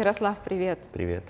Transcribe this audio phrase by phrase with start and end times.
[0.00, 0.78] Ярослав, привет.
[0.94, 1.24] Привет.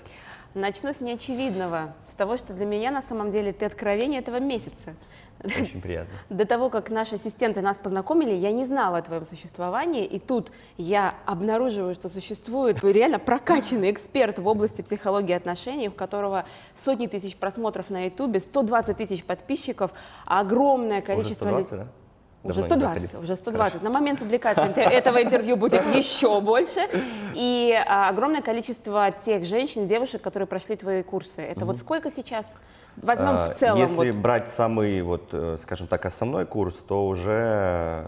[0.53, 4.95] Начну с неочевидного, с того, что для меня на самом деле ты откровение этого месяца.
[5.43, 6.13] Очень приятно.
[6.29, 10.53] До того, как наши ассистенты нас познакомили, я не знала о твоем существовании, и тут
[10.77, 16.45] я обнаруживаю, что существует реально прокачанный эксперт в области психологии отношений, у которого
[16.85, 19.91] сотни тысяч просмотров на ютубе, 120 тысяч подписчиков,
[20.25, 21.45] огромное количество...
[21.45, 22.00] Уже люд- 120, да?
[22.43, 23.23] Уже Давно не 120, заходил.
[23.23, 23.83] уже 120.
[23.83, 26.87] На момент публикации этого интервью будет еще больше.
[27.35, 31.41] И а, огромное количество тех женщин, девушек, которые прошли твои курсы.
[31.41, 32.47] Это вот сколько сейчас?
[32.97, 33.77] Возьмем А, в целом.
[33.79, 34.21] Если вот.
[34.21, 38.05] брать самый, вот, э, скажем так, основной курс, то уже э,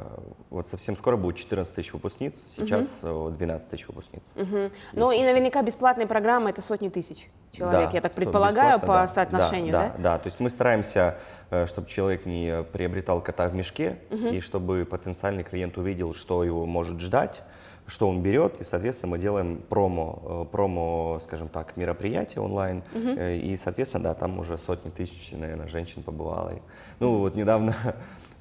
[0.50, 4.22] вот совсем скоро будет 14 тысяч выпускниц, сейчас э, 12 тысяч выпускниц.
[4.36, 4.72] Мгм.
[4.94, 9.08] Ну и наверняка бесплатные программы это сотни тысяч человек, Да, я так предполагаю, по да,
[9.08, 9.80] соотношению, да?
[9.80, 9.88] да?
[9.90, 10.18] Да, да.
[10.18, 11.18] То есть мы стараемся,
[11.66, 17.00] чтобы человек не приобретал кота в мешке, и чтобы потенциальный клиент увидел, что его может
[17.00, 17.44] ждать,
[17.86, 23.38] что он берет, и, соответственно, мы делаем промо, э, промо, скажем так, мероприятие онлайн, э,
[23.38, 26.54] и, соответственно, да, там уже сотни тысяч, наверное, женщин побывало.
[27.00, 27.76] Ну, вот недавно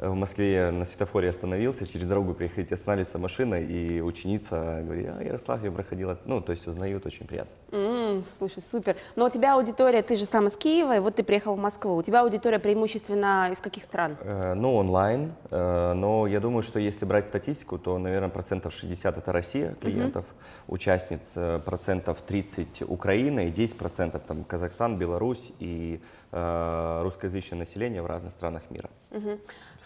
[0.09, 5.63] в Москве на светофоре остановился, через дорогу приехать, останавливается машина, и ученица говорит, а, Ярослав,
[5.63, 7.53] я проходила, ну, то есть узнают, очень приятно.
[7.71, 8.97] М, слушай, супер.
[9.15, 11.95] Но у тебя аудитория, ты же сам из Киева, и вот ты приехал в Москву.
[11.95, 14.17] У тебя аудитория преимущественно из каких стран?
[14.21, 19.17] Э, Ну, онлайн, э, но я думаю, что если брать статистику, то, наверное, процентов 60
[19.19, 20.25] это Россия клиентов,
[20.69, 28.01] участниц, э, процентов 30 Украина и 10 процентов там Казахстан, Беларусь и э, русскоязычное население
[28.03, 28.89] в разных странах мира.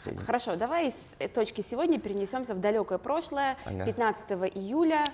[0.04, 0.24] Среднем.
[0.24, 3.56] Хорошо, давай с э, точки сегодня перенесемся в далекое прошлое.
[3.64, 3.84] Ага.
[3.84, 5.04] 15 июля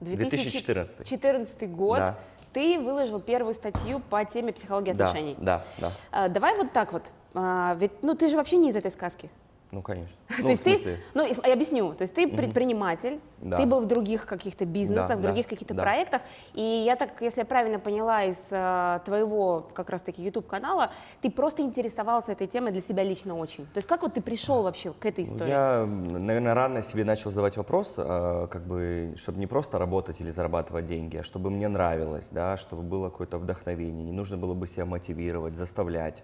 [0.00, 0.96] 2014.
[0.98, 1.98] 2014 год.
[1.98, 2.18] Да.
[2.52, 5.36] Ты выложил первую статью по теме психологии Да, отношений.
[5.38, 5.92] да, да.
[6.10, 7.10] А, давай вот так вот.
[7.34, 9.30] А, ведь, ну, ты же вообще не из этой сказки.
[9.72, 10.14] Ну, конечно.
[10.28, 13.56] То Ну, в есть ты, ну, я объясню, то есть ты предприниматель, Да.
[13.56, 15.82] ты был в других каких-то бизнесах, Да, в да, других каких-то да.
[15.82, 16.20] проектах,
[16.52, 20.90] и я так, если я правильно поняла из э, твоего как раз-таки YouTube-канала,
[21.22, 23.64] ты просто интересовался этой темой для себя лично очень.
[23.64, 25.50] То есть как вот ты пришел вообще к этой Ну, истории?
[25.50, 30.28] Я, наверное, рано себе начал задавать вопрос, э, как бы, чтобы не просто работать или
[30.30, 34.66] зарабатывать деньги, а чтобы мне нравилось, да, чтобы было какое-то вдохновение, не нужно было бы
[34.66, 36.22] себя мотивировать, заставлять.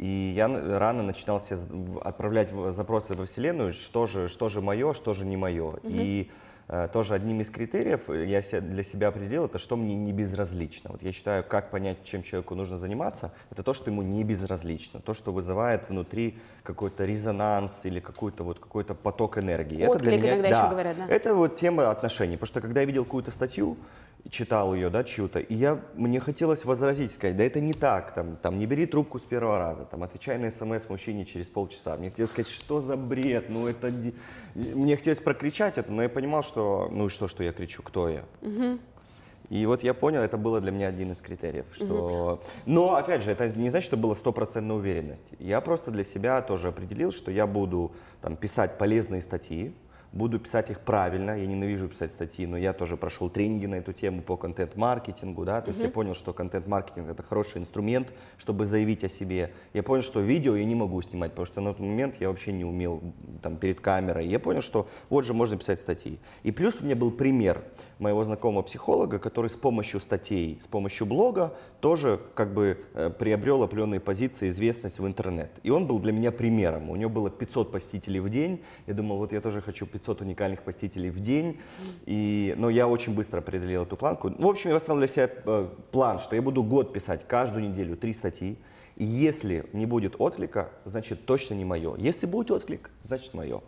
[0.00, 1.58] И я н- рано начинал себе
[2.02, 5.74] отправлять запросы во Вселенную, что же, что же мое, что же не мое.
[5.82, 6.30] И
[6.68, 10.88] э, тоже одним из критериев э, я для себя определил, это что мне не безразлично.
[10.92, 15.00] Вот я считаю, как понять, чем человеку нужно заниматься, это то, что ему не безразлично,
[15.00, 19.82] то, что вызывает внутри какой-то резонанс или какой-то вот какой-то поток энергии.
[19.82, 21.06] это для Отклик меня, еще говорят, да.
[21.08, 23.76] Это вот тема отношений, потому что когда я видел какую-то статью,
[24.28, 28.36] читал ее, да, чью-то, и я, мне хотелось возразить, сказать, да это не так, там,
[28.36, 31.96] там, не бери трубку с первого раза, там, отвечай на смс мужчине через полчаса.
[31.96, 33.92] Мне хотелось сказать, что за бред, ну это...
[34.54, 38.08] Мне хотелось прокричать это, но я понимал, что, ну и что, что я кричу, кто
[38.08, 38.24] я?
[39.48, 42.40] И вот я понял, это было для меня один из критериев, что...
[42.66, 45.32] Но, опять же, это не значит, что была стопроцентная уверенность.
[45.40, 49.74] Я просто для себя тоже определил, что я буду там, писать полезные статьи,
[50.12, 51.38] буду писать их правильно.
[51.38, 55.60] Я ненавижу писать статьи, но я тоже прошел тренинги на эту тему по контент-маркетингу, да,
[55.60, 59.52] то есть я понял, что контент-маркетинг это хороший инструмент, чтобы заявить о себе.
[59.72, 62.52] Я понял, что видео я не могу снимать, потому что на тот момент я вообще
[62.52, 63.02] не умел
[63.42, 64.26] там перед камерой.
[64.26, 66.18] Я понял, что вот же можно писать статьи.
[66.42, 67.62] И плюс у меня был пример
[67.98, 73.62] моего знакомого психолога, который с помощью статей, с помощью блога тоже как бы э, приобрел
[73.62, 75.50] определенные позиции, известность в интернет.
[75.62, 76.90] И он был для меня примером.
[76.90, 78.62] У него было 500 посетителей в день.
[78.86, 81.58] Я думал, вот я тоже хочу 500 уникальных посетителей в день.
[82.06, 84.30] И, но я очень быстро определил эту планку.
[84.30, 87.68] Ну, в общем, я поставил для себя э, план, что я буду год писать каждую
[87.68, 88.56] неделю три статьи.
[88.96, 91.96] И если не будет отклика, значит точно не мое.
[91.96, 93.62] Если будет отклик, значит мое.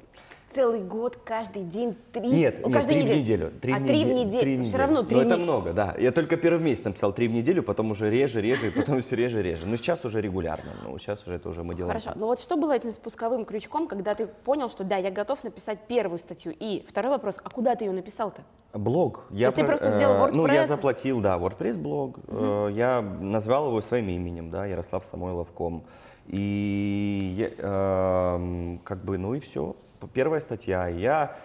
[0.54, 2.28] Целый год, каждый день, три...
[2.28, 3.46] Нет, о, нет, три в неделю.
[3.56, 3.80] а три в
[4.12, 4.40] неделю.
[4.42, 4.78] три в Все неделю.
[4.78, 5.94] равно три Но в это много, да.
[5.98, 9.16] Я только первый месяц написал три в неделю, потом уже реже, реже, и потом все
[9.16, 9.66] реже, реже.
[9.66, 10.72] Но сейчас уже регулярно.
[10.84, 11.98] Ну, сейчас уже это уже мы делаем.
[11.98, 15.42] Хорошо, но вот что было этим спусковым крючком, когда ты понял, что да, я готов
[15.42, 16.54] написать первую статью?
[16.58, 18.42] И второй вопрос, а куда ты ее написал-то?
[18.74, 19.24] Блог.
[19.30, 20.66] Я есть ты про- просто сделал э, Ну, я WordPress?
[20.66, 22.18] заплатил, да, WordPress блог.
[22.28, 25.84] Э, Я назвал его своим именем, да, Ярослав Самойлов ком.
[26.26, 29.76] И эм, как бы, ну и все.
[30.06, 31.36] Первая статья, и я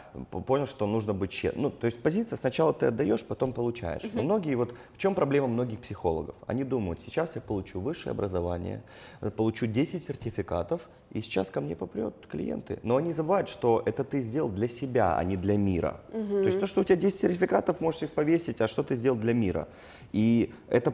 [0.46, 1.64] понял, что нужно быть честным.
[1.64, 4.04] Ну, то есть позиция сначала ты отдаешь, потом получаешь.
[4.14, 6.36] Но многие, вот в чем проблема многих психологов?
[6.46, 8.84] Они думают, сейчас я получу высшее образование,
[9.22, 12.80] э, получу 10 сертификатов, и сейчас ко мне попрет клиенты.
[12.84, 16.02] Но они забывают, что это ты сделал для себя, а не для мира.
[16.12, 19.18] То есть то, что у тебя 10 сертификатов, можешь их повесить, а что ты сделал
[19.18, 19.68] для мира.
[20.12, 20.94] И это,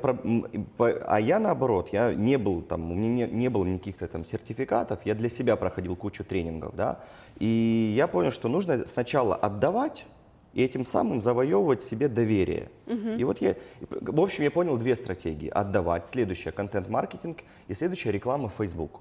[1.08, 5.06] а я наоборот, я не был там, у меня не, не было никаких там сертификатов,
[5.06, 7.00] я для себя проходил кучу тренингов, да,
[7.44, 10.06] и я понял, что нужно сначала отдавать,
[10.54, 12.70] и этим самым завоевывать себе доверие.
[13.20, 13.56] И вот я,
[13.90, 15.50] в общем, я понял две стратегии.
[15.50, 19.00] Отдавать, следующая контент-маркетинг и следующая реклама в Facebook.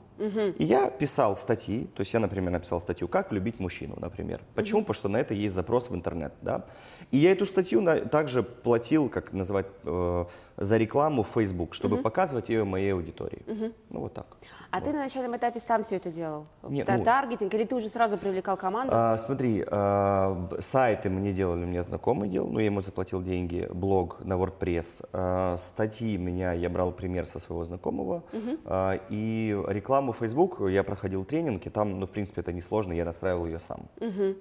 [0.59, 4.41] И я писал статьи, то есть я, например, написал статью «Как влюбить мужчину», например.
[4.55, 4.81] Почему?
[4.81, 6.65] Потому что на это есть запрос в интернет, да.
[7.11, 10.25] И я эту статью на- также платил, как называть, э,
[10.57, 13.43] за рекламу в Facebook, чтобы показывать ее моей аудитории.
[13.91, 14.27] Ну вот так.
[14.71, 16.47] А ты на начальном этапе сам все это делал?
[16.69, 18.93] Не, Та- ну- Таргетинг, или ты уже сразу привлекал команду?
[18.95, 24.25] А, смотри, а, сайты мне делали, мне знакомый делал, но я ему заплатил деньги, блог
[24.25, 28.23] на WordPress, А, статьи меня, я брал пример со своего знакомого,
[28.65, 32.93] А, и рекламу в Facebook я проходил тренинг, и там, ну, в принципе, это несложно,
[32.93, 33.81] я настраивал ее сам.
[34.01, 34.37] Мгм.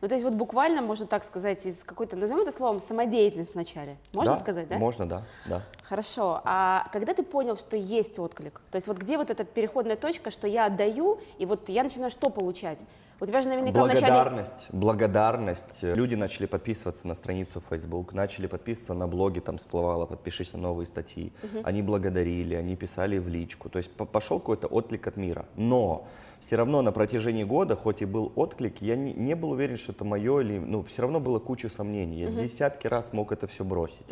[0.00, 3.96] Ну, то есть вот буквально, можно так сказать, из какой-то, назовем это словом, самодеятельность вначале.
[4.12, 4.76] Можно Да, сказать, да?
[4.76, 5.62] Можно, да, да.
[5.82, 6.40] Хорошо.
[6.44, 8.60] А когда ты понял, что есть отклик?
[8.70, 12.10] То есть вот где вот эта переходная точка, что я отдаю, и вот я начинаю
[12.10, 12.78] что получать?
[13.20, 14.00] У тебя же наверняка вначале...
[14.00, 15.82] Благодарность, благодарность.
[15.82, 20.86] Люди начали подписываться на страницу Facebook, начали подписываться на блоги, там всплывало, подпишись на новые
[20.86, 21.32] статьи.
[21.62, 23.68] Они благодарили, они писали в личку.
[23.68, 25.46] То есть по- пошел какой-то отклик от мира.
[25.56, 26.06] Но
[26.40, 29.92] все равно на протяжении года, хоть и был отклик, я не, не был уверен, что
[29.92, 30.58] это мое или...
[30.58, 32.18] Ну, все равно было куча сомнений.
[32.20, 34.04] Я десятки раз мог это все бросить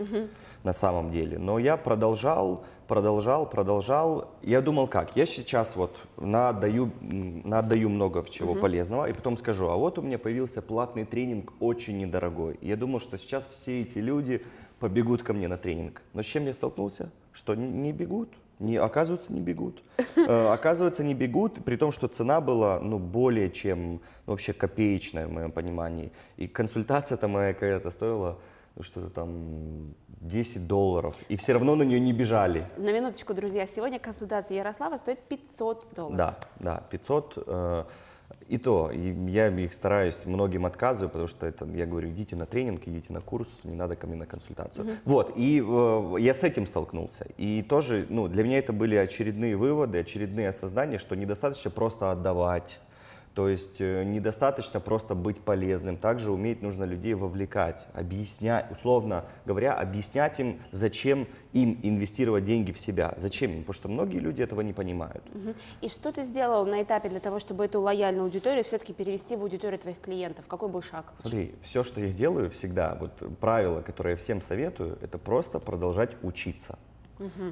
[0.63, 1.39] на самом деле.
[1.39, 4.31] Но я продолжал, продолжал, продолжал.
[4.43, 5.17] Я думал, как?
[5.17, 10.03] Я сейчас вот наотдаю, м, наотдаю много чего полезного, и потом скажу, а вот у
[10.03, 12.59] меня появился платный тренинг очень недорогой.
[12.61, 14.43] Я думал, что сейчас все эти люди
[14.79, 16.03] побегут ко мне на тренинг.
[16.13, 17.11] Но с чем я столкнулся?
[17.33, 18.29] Что не бегут.
[18.59, 19.83] Не, оказывается, не бегут.
[20.17, 25.27] Э, Оказывается, не бегут, при том, что цена была ну, более чем ну, вообще копеечная
[25.27, 26.13] в моем понимании.
[26.37, 28.39] И консультация-то моя какая-то стоила
[28.81, 31.17] что-то там 10 долларов.
[31.29, 32.67] И все равно на нее не бежали.
[32.77, 36.17] На минуточку, друзья, сегодня консультация Ярослава стоит 500 долларов.
[36.17, 37.35] Да, да, 500.
[37.47, 37.85] э,
[38.49, 42.47] и то, и я их стараюсь, многим отказываю, потому что это, я говорю, идите на
[42.47, 44.99] тренинг, идите на курс, не надо ко мне на консультацию.
[45.05, 47.27] Вот, и э, я с этим столкнулся.
[47.37, 52.81] И тоже, ну, для меня это были очередные выводы, очередные осознания, что недостаточно просто отдавать,
[53.35, 59.73] то есть э, недостаточно просто быть полезным, также уметь нужно людей вовлекать, объяснять, условно говоря,
[59.75, 64.61] объяснять им, зачем им инвестировать деньги в себя, зачем им, потому что многие люди этого
[64.61, 65.23] не понимают.
[65.81, 69.43] И что ты сделал на этапе для того, чтобы эту лояльную аудиторию все-таки перевести в
[69.43, 70.45] аудиторию твоих клиентов?
[70.47, 71.13] Какой был шаг?
[71.21, 76.17] Смотри, все, что я делаю всегда, вот правило, которое я всем советую, это просто продолжать
[76.23, 76.79] учиться.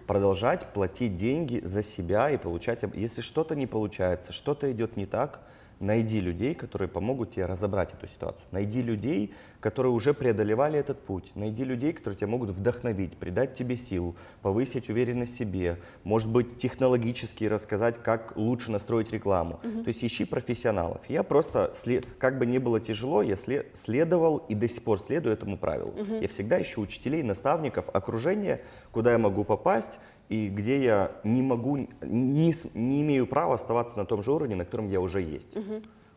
[0.06, 2.82] Продолжать платить деньги за себя и получать...
[2.94, 5.40] Если что-то не получается, что-то идет не так,
[5.80, 8.44] найди людей, которые помогут тебе разобрать эту ситуацию.
[8.52, 11.32] Найди людей, которые уже преодолевали этот путь.
[11.34, 16.58] Найди людей, которые тебя могут вдохновить, придать тебе сил, повысить уверенность в себе, может быть,
[16.58, 19.58] технологически рассказать, как лучше настроить рекламу.
[19.62, 21.00] То есть ищи профессионалов.
[21.08, 21.72] Я просто,
[22.18, 25.94] как бы не было тяжело, я сле- следовал и до сих пор следую этому правилу.
[26.20, 28.60] Я всегда ищу учителей, наставников, окружение,
[28.92, 29.98] куда я могу попасть,
[30.30, 34.64] и где я не могу, не, не имею права оставаться на том же уровне, на
[34.64, 35.54] котором я уже есть.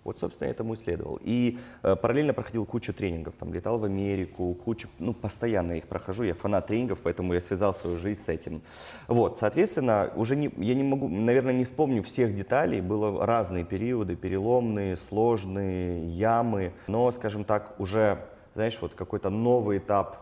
[0.04, 1.18] Вот, собственно, я этому и следовал.
[1.22, 6.24] И э, параллельно проходил кучу тренингов, там, летал в Америку, кучу, ну, постоянно их прохожу,
[6.24, 8.62] я фанат тренингов, поэтому я связал свою жизнь с этим.
[9.08, 14.18] Вот, соответственно, уже не, я не могу, наверное, не вспомню всех деталей, было разные периоды,
[14.18, 18.20] переломные, сложные, ямы, но, скажем так, уже,
[18.56, 20.18] знаешь, вот какой-то новый этап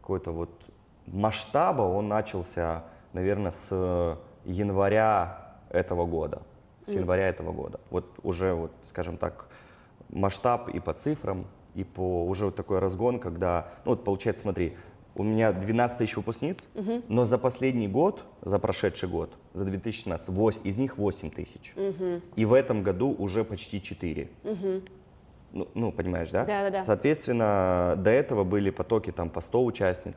[0.00, 0.50] какой-то вот
[1.06, 2.84] масштаба, он начался,
[3.14, 6.42] наверное, с э, января этого года.
[6.86, 7.80] С января этого года.
[7.90, 9.46] Вот уже, вот, скажем так,
[10.10, 14.76] масштаб и по цифрам, и по уже вот такой разгон, когда, ну вот получается, смотри,
[15.16, 16.68] у меня 12 тысяч выпускниц,
[17.08, 21.72] но за последний год, за прошедший год, за 2017, вось- из них 8 тысяч.
[22.36, 24.28] И в этом году уже почти 4.
[25.52, 26.44] Ну, ну, понимаешь, да?
[26.44, 26.82] Да-да-да.
[26.82, 30.16] Соответственно, до этого были потоки там по 100 участниц,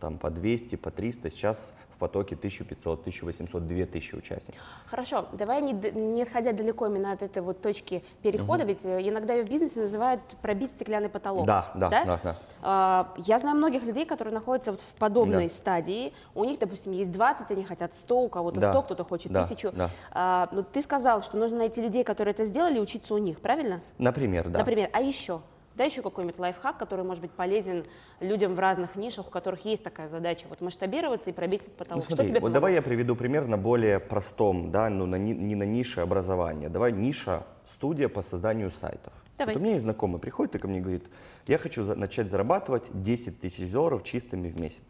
[0.00, 1.30] там по 200, по 300.
[1.30, 4.56] Сейчас потоке 1500, 1800, 2000 участниц.
[4.86, 9.34] Хорошо, давай не, не отходя далеко именно от этой вот точки перехода, ведь э, иногда
[9.34, 11.46] ее в бизнесе называют пробить стеклянный потолок.
[11.46, 12.36] Да, да, да, да.
[12.60, 15.54] А, Я знаю многих людей, которые находятся вот в подобной Да.
[15.54, 16.12] стадии.
[16.34, 19.44] У них, допустим, есть 20, они хотят 100, у кого-то Да, 100, кто-то хочет да,
[19.44, 19.70] 1000.
[19.70, 19.90] да.
[20.10, 23.40] А, Но ты сказал, что нужно найти людей, которые это сделали, и учиться у них,
[23.40, 23.80] правильно?
[23.98, 24.58] Например, да.
[24.58, 25.40] Например, а еще?
[25.74, 27.84] Да, еще какой-нибудь лайфхак, который может быть полезен
[28.20, 31.78] людям в разных нишах, у которых есть такая задача, вот масштабироваться и пробить этот Ну,
[31.78, 32.04] потолок.
[32.04, 32.54] смотри, что тебе вот помогло?
[32.54, 36.68] давай я приведу пример на более простом, да, ну, на, не на нише образования.
[36.68, 39.12] Давай ниша студия по созданию сайтов.
[39.38, 39.54] Давай.
[39.54, 41.08] Вот у меня есть знакомый приходит и ко мне говорит,
[41.46, 44.82] я хочу за- начать зарабатывать 10 тысяч долларов чистыми в месяц.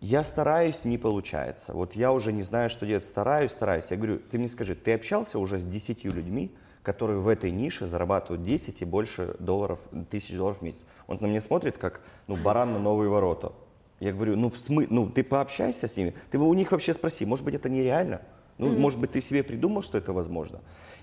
[0.00, 1.72] Я стараюсь, не получается.
[1.72, 3.04] Вот я уже не знаю, что делать.
[3.04, 3.86] Стараюсь, стараюсь.
[3.90, 6.54] Я говорю, ты мне скажи, ты общался уже с 10 людьми,
[6.86, 10.84] которые в этой нише зарабатывают 10 и больше долларов, тысяч долларов в месяц.
[11.08, 13.50] Он на меня смотрит, как ну, баран на новые ворота.
[13.98, 17.44] Я говорю, ну, смы, ну ты пообщайся с ними, ты у них вообще спроси, может
[17.44, 18.20] быть, это нереально?
[18.58, 18.78] Ну, mm-hmm.
[18.78, 20.60] может быть, ты себе придумал, что это возможно?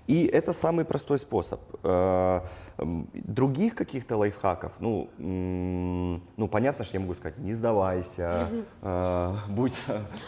[0.08, 1.62] И это самый простой способ.
[1.84, 2.42] Э,
[2.78, 5.10] других каких-то лайфхаков, ну,
[6.38, 8.50] ну, понятно, что я могу сказать, не сдавайся,
[8.82, 9.74] э, будь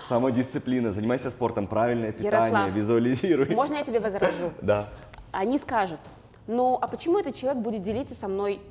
[0.07, 3.55] самодисциплина, занимайся спортом, правильное питание, Ярослав, визуализируй.
[3.55, 4.51] Можно я тебе возражу?
[4.61, 4.89] Да.
[5.35, 5.99] Они скажут,
[6.47, 8.61] ну, а почему этот человек будет делиться со мной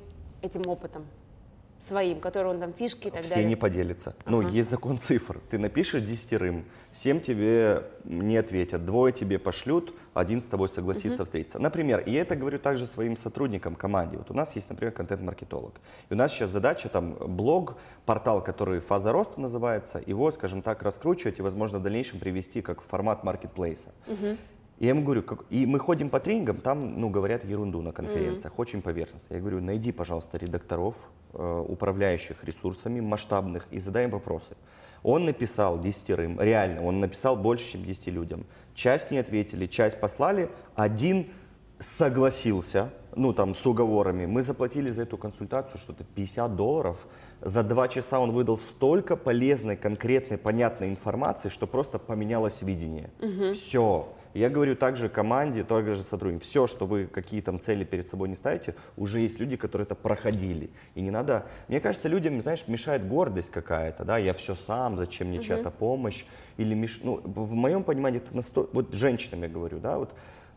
[0.41, 1.05] этим опытом?
[1.87, 3.47] своим, который он там фишки и так Все далее.
[3.47, 4.15] не поделятся.
[4.25, 5.39] Ну, есть закон цифр.
[5.51, 11.25] Ты напишешь десятерым, семь тебе не ответят, двое тебе пошлют, один с тобой согласится uh-huh.
[11.25, 11.59] встретиться.
[11.59, 14.17] Например, и я это говорю также своим сотрудникам, команде.
[14.17, 15.75] Вот у нас есть, например, контент-маркетолог.
[16.09, 20.81] И у нас сейчас задача там блог, портал, который «Фаза роста» называется, его, скажем так,
[20.81, 23.89] раскручивать и, возможно, в дальнейшем привести как в формат маркетплейса.
[24.07, 24.39] Uh-huh.
[24.79, 27.91] И я ему говорю, как, и мы ходим по тренингам, там, ну, говорят ерунду на
[27.91, 28.61] конференциях, mm-hmm.
[28.61, 29.33] очень поверхностно.
[29.35, 30.95] Я говорю, найди, пожалуйста, редакторов,
[31.33, 34.55] э, управляющих ресурсами масштабных и задай им вопросы.
[35.01, 38.45] Он написал десятерым, реально, он написал больше, чем десяти людям.
[38.73, 41.27] Часть не ответили, часть послали, один
[41.79, 44.25] согласился, ну, там, с уговорами.
[44.25, 46.97] Мы заплатили за эту консультацию что-то 50 долларов.
[47.41, 53.09] За два часа он выдал столько полезной, конкретной, понятной информации, что просто поменялось видение.
[53.19, 53.51] Mm-hmm.
[53.53, 54.09] Все.
[54.35, 58.35] Я говорю также команде, также сотрудникам, все, что вы какие там цели перед собой не
[58.35, 60.71] ставите, уже есть люди, которые это проходили.
[60.93, 65.29] И не надо, мне кажется, людям, знаешь, мешает гордость какая-то, да, я все сам, зачем
[65.29, 66.25] мне чья-то помощь,
[66.57, 66.99] или меш...
[67.01, 70.13] ну, в моем понимании это настолько, вот женщинам я говорю, да, вот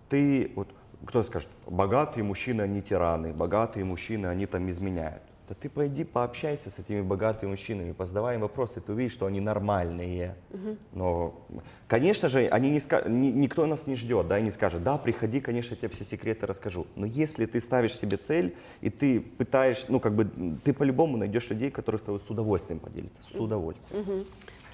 [0.08, 0.68] ты, вот
[1.06, 5.22] кто скажет, богатые мужчины, они тираны, богатые мужчины, они там изменяют.
[5.48, 9.40] Да ты пойди пообщайся с этими богатыми мужчинами, позадавай им вопросы, ты увидишь, что они
[9.40, 10.34] нормальные.
[10.50, 10.76] Угу.
[10.92, 11.46] Но,
[11.86, 13.02] конечно же, они не ска...
[13.08, 16.04] ни, никто нас не ждет, да, и не скажет, да, приходи, конечно, я тебе все
[16.04, 16.86] секреты расскажу.
[16.96, 20.28] Но если ты ставишь себе цель, и ты пытаешь, ну, как бы,
[20.64, 24.02] ты по-любому найдешь людей, которые с тобой с удовольствием поделятся, с удовольствием.
[24.02, 24.24] Угу.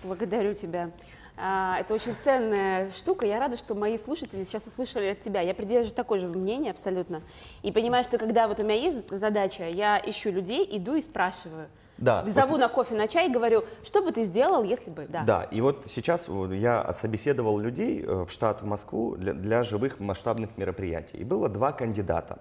[0.04, 0.90] Благодарю тебя.
[1.36, 3.26] А, это очень ценная штука.
[3.26, 5.40] Я рада, что мои слушатели сейчас услышали от тебя.
[5.40, 7.22] Я придерживаюсь такой же мнения абсолютно.
[7.62, 11.68] И понимаю, что когда вот у меня есть задача, я ищу людей, иду и спрашиваю.
[11.98, 12.24] Да.
[12.26, 12.58] Зову вот...
[12.58, 15.22] на кофе, на чай и говорю, что бы ты сделал, если бы, да.
[15.22, 20.00] Да, и вот сейчас я собеседовал людей э, в штат, в Москву для, для живых
[20.00, 21.18] масштабных мероприятий.
[21.18, 22.38] И было два кандидата.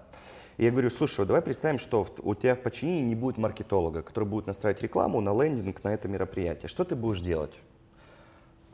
[0.56, 4.28] И я говорю, слушай, давай представим, что у тебя в подчинении не будет маркетолога, который
[4.28, 6.68] будет настраивать рекламу на лендинг на это мероприятие.
[6.68, 7.54] Что ты будешь делать?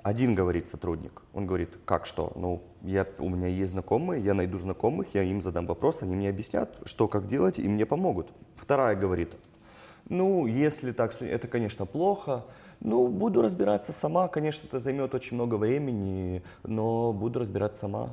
[0.03, 2.33] Один говорит сотрудник, он говорит, как что?
[2.35, 6.31] Ну, я, у меня есть знакомые, я найду знакомых, я им задам вопрос, они мне
[6.31, 8.29] объяснят, что, как делать, и мне помогут.
[8.57, 9.35] Вторая говорит,
[10.09, 12.47] ну, если так, это, конечно, плохо,
[12.81, 18.09] ну, буду разбираться сама, конечно, это займет очень много времени, но буду разбираться сама.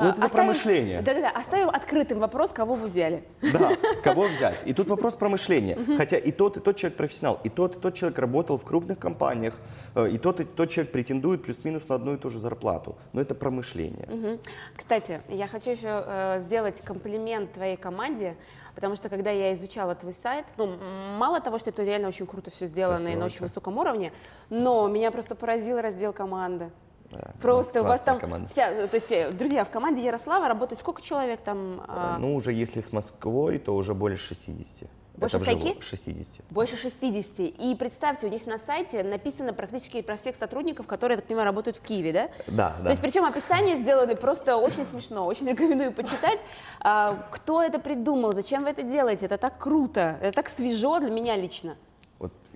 [0.00, 3.22] Ну, это оставим, про Да-да-да, оставим открытым вопрос, кого вы взяли.
[3.40, 3.72] Да,
[4.02, 4.62] кого взять.
[4.64, 5.78] И тут вопрос про мышление.
[5.96, 8.98] Хотя и тот, и тот человек профессионал, и тот, и тот человек работал в крупных
[8.98, 9.54] компаниях,
[9.94, 12.96] э, и тот, и тот человек претендует плюс-минус на одну и ту же зарплату.
[13.12, 14.08] Но это про мышление.
[14.08, 14.40] Угу.
[14.76, 18.36] Кстати, я хочу еще э, сделать комплимент твоей команде,
[18.74, 20.76] потому что когда я изучала твой сайт, ну,
[21.18, 24.12] мало того, что это реально очень круто все сделано Спасибо, и на очень высоком уровне,
[24.50, 26.70] но меня просто поразил раздел команды.
[27.14, 28.48] Да, Просто у вас там команда.
[28.50, 31.82] вся, то есть, э, друзья, в команде Ярослава работает сколько человек там?
[31.86, 32.18] А?
[32.18, 34.88] Ну, уже если с Москвой, то уже больше 60.
[35.16, 35.80] Больше это скольки?
[35.80, 36.44] 60.
[36.50, 37.38] Больше 60.
[37.38, 41.46] И представьте, у них на сайте написано практически про всех сотрудников, которые, я так понимаю,
[41.46, 42.28] работают в Киеве, да?
[42.48, 42.84] Да, да.
[42.84, 46.40] То есть причем описания сделаны просто очень смешно, очень рекомендую почитать.
[46.80, 49.26] А, кто это придумал, зачем вы это делаете?
[49.26, 51.76] Это так круто, это так свежо для меня лично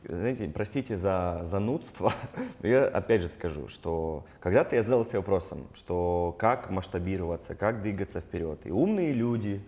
[0.07, 2.13] знаете, простите за занудство,
[2.63, 8.21] но я опять же скажу, что когда-то я задался вопросом, что как масштабироваться, как двигаться
[8.21, 8.61] вперед.
[8.65, 9.63] И умные люди,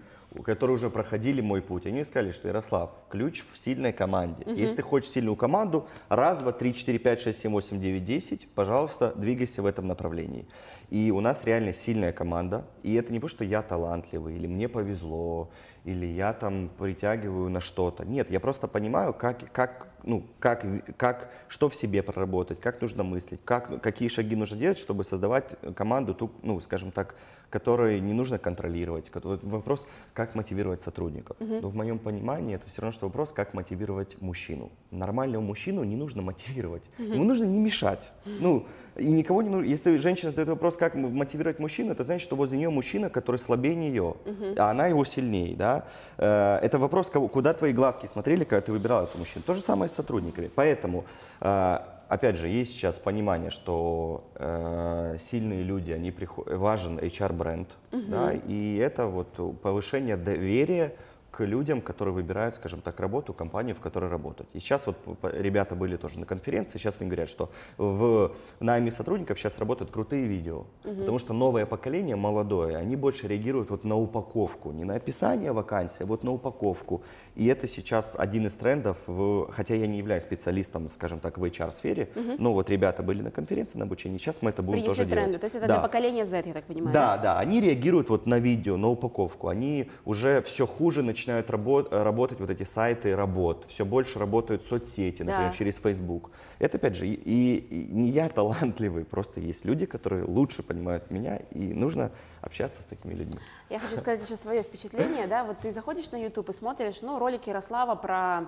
[0.44, 4.42] которые уже проходили мой путь, они сказали, что Ярослав, ключ в сильной команде.
[4.44, 4.54] Угу.
[4.54, 8.46] Если ты хочешь сильную команду, раз, два, три, четыре, пять, шесть, семь, восемь, девять, десять,
[8.48, 10.46] пожалуйста, двигайся в этом направлении.
[10.90, 14.68] И у нас реально сильная команда, и это не потому, что я талантливый, или мне
[14.68, 15.50] повезло,
[15.84, 18.04] или я там притягиваю на что-то.
[18.04, 20.64] Нет, я просто понимаю, как, как ну, как,
[20.96, 25.56] как, что в себе проработать, как нужно мыслить, как, какие шаги нужно делать, чтобы создавать
[25.74, 27.14] команду, ту, ну, скажем так,
[27.50, 29.10] которой не нужно контролировать.
[29.12, 31.36] Вопрос, как мотивировать сотрудников.
[31.40, 31.60] Uh-huh.
[31.60, 34.70] Но в моем понимании это все равно, что вопрос, как мотивировать мужчину.
[34.90, 37.14] Нормального мужчину не нужно мотивировать, uh-huh.
[37.14, 38.10] ему нужно не мешать.
[38.24, 39.66] Ну, и никого не нужно.
[39.66, 43.74] Если женщина задает вопрос, как мотивировать мужчину, это значит, что возле нее мужчина, который слабее
[43.74, 44.54] нее, uh-huh.
[44.56, 45.56] а она его сильнее.
[45.56, 45.69] Да?
[46.18, 49.42] Э, это вопрос, куда твои глазки смотрели, когда ты выбирал этого мужчину.
[49.46, 50.50] То же самое с сотрудниками.
[50.54, 51.04] Поэтому
[51.40, 56.50] э, опять же, есть сейчас понимание, что э, сильные люди, они приход...
[56.50, 60.92] важен HR-бренд, да, и это вот повышение доверия
[61.30, 64.46] к людям, которые выбирают, скажем так, работу, компанию, в которой работать.
[64.52, 69.38] И сейчас вот ребята были тоже на конференции, сейчас они говорят, что в найме сотрудников
[69.38, 74.72] сейчас работают крутые видео, потому что новое поколение, молодое, они больше реагируют вот на упаковку,
[74.72, 77.02] не на описание вакансии, а вот на упаковку.
[77.36, 81.44] И это сейчас один из трендов, в, хотя я не являюсь специалистом, скажем так, в
[81.44, 82.08] HR-сфере,
[82.38, 85.30] но вот ребята были на конференции, на обучении, сейчас мы это будем Принесли тоже тренды.
[85.30, 85.40] делать.
[85.40, 85.74] То есть это Да.
[85.74, 86.92] для поколения Z, я так понимаю.
[86.92, 89.46] Да, да, они реагируют вот на видео, на упаковку.
[89.48, 93.66] Они уже все хуже начинают рабо- э, работать вот эти сайты работ.
[93.68, 95.56] Все больше работают соцсети, например, Да.
[95.56, 96.30] через Facebook.
[96.58, 97.14] Это опять же, и,
[97.56, 102.10] и не я талантливый, просто есть люди, которые лучше понимают меня, и нужно
[102.40, 103.38] общаться с такими людьми.
[103.68, 107.18] Я хочу сказать еще свое впечатление, да, вот ты заходишь на YouTube и смотришь, ну,
[107.18, 108.46] ролики Ярослава про...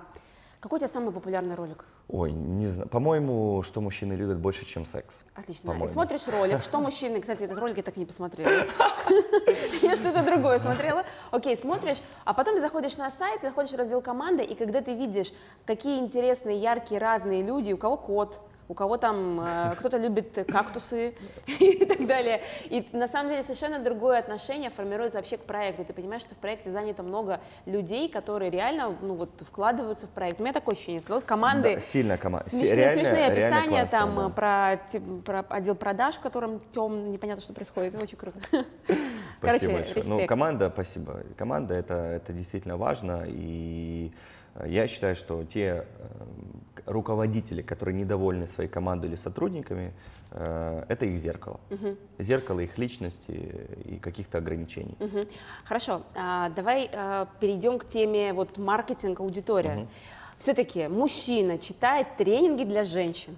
[0.63, 1.83] Какой у тебя самый популярный ролик?
[2.07, 2.87] Ой, не знаю.
[2.87, 5.25] По-моему, что мужчины любят больше, чем секс.
[5.35, 5.73] Отлично.
[5.73, 8.49] И смотришь ролик, что мужчины, кстати, этот ролик я так и не посмотрела.
[9.81, 11.03] Я что-то другое смотрела.
[11.31, 14.95] Окей, смотришь, а потом ты заходишь на сайт, заходишь в раздел команды, и когда ты
[14.95, 15.33] видишь,
[15.65, 21.15] какие интересные, яркие, разные люди, у кого кот, у кого там э, кто-то любит кактусы
[21.47, 22.41] и так далее.
[22.65, 25.83] И на самом деле совершенно другое отношение формируется вообще к проекту.
[25.85, 30.39] Ты понимаешь, что в проекте занято много людей, которые реально ну, вот, вкладываются в проект.
[30.39, 31.23] У меня такое ощущение сложилось.
[31.23, 32.49] Команды Да, сильная команда.
[32.49, 34.73] Смешные, реально- смешные реально описания классно, там да.
[34.73, 34.79] э,
[35.25, 38.01] про, про отдел продаж, в котором тем непонятно, что происходит.
[38.01, 38.39] Очень круто.
[39.43, 40.05] Спасибо Короче, большое.
[40.05, 40.29] Ну, респект.
[40.29, 41.19] команда, спасибо.
[41.37, 43.25] Команда это, это действительно важно.
[43.27, 44.11] И
[44.55, 49.91] э, я считаю, что те э, руководители, которые недовольны своей командой или сотрудниками,
[50.31, 51.59] э, это их зеркало.
[52.19, 54.95] Зеркало их личности и каких-то ограничений.
[54.99, 55.27] Мгм.
[55.65, 59.87] Хорошо, а, давай а, перейдем к теме вот маркетинг, аудитория.
[60.37, 63.35] Все-таки мужчина читает тренинги для женщин.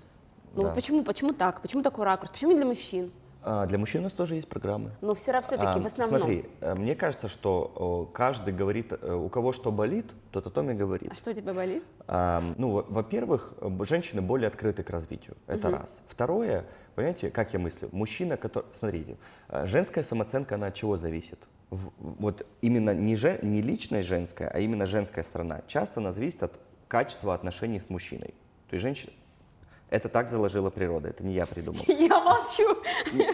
[0.56, 0.68] Ну Да.
[0.68, 1.62] вот почему, почему так?
[1.62, 2.32] Почему такой ракурс?
[2.32, 3.12] Почему не для мужчин?
[3.48, 4.90] А, для мужчин у нас тоже есть программы.
[5.02, 6.20] Но все равно все-таки А, в основном.
[6.20, 10.72] Смотри, э, мне кажется, что каждый говорит, э, у кого что болит, тот о том
[10.72, 11.12] и говорит.
[11.12, 11.84] А что у тебя болит?
[12.08, 15.38] А, ну, во- во-первых, женщины более открыты к развитию.
[15.46, 16.02] Это раз.
[16.08, 17.88] Второе, понимаете, как я мыслю?
[17.92, 18.66] Мужчина, который...
[18.72, 19.16] Смотрите,
[19.50, 21.40] э, женская самооценка, она от чего зависит?
[21.70, 25.62] Вот именно не, же, не личность женская, а именно женская сторона.
[25.68, 28.34] Часто она зависит от качества отношений с мужчиной.
[28.70, 29.14] То есть женщина...
[29.96, 31.82] Это так заложила природа, это не я придумал.
[31.88, 32.76] Я молчу.